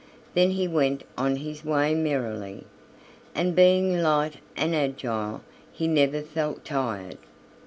Then 0.33 0.49
he 0.49 0.67
went 0.67 1.03
on 1.15 1.35
his 1.35 1.63
way 1.63 1.93
merrily, 1.93 2.65
and 3.35 3.55
being 3.55 4.01
light 4.01 4.37
and 4.57 4.73
agile 4.73 5.41
he 5.71 5.87
never 5.87 6.23
felt 6.23 6.65
tired. 6.65 7.19